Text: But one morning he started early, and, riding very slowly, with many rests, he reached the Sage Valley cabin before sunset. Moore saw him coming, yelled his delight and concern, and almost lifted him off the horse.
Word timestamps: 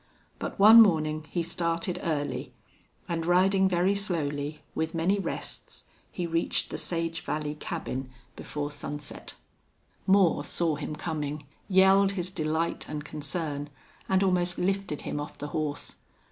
But 0.39 0.57
one 0.57 0.81
morning 0.81 1.27
he 1.29 1.43
started 1.43 1.99
early, 2.01 2.55
and, 3.07 3.23
riding 3.23 3.69
very 3.69 3.93
slowly, 3.93 4.63
with 4.73 4.95
many 4.95 5.19
rests, 5.19 5.83
he 6.11 6.25
reached 6.25 6.71
the 6.71 6.77
Sage 6.79 7.21
Valley 7.21 7.53
cabin 7.53 8.09
before 8.35 8.71
sunset. 8.71 9.35
Moore 10.07 10.43
saw 10.43 10.75
him 10.75 10.95
coming, 10.95 11.45
yelled 11.67 12.13
his 12.13 12.31
delight 12.31 12.87
and 12.89 13.05
concern, 13.05 13.69
and 14.09 14.23
almost 14.23 14.57
lifted 14.57 15.01
him 15.01 15.19
off 15.19 15.37
the 15.37 15.49
horse. 15.49 15.97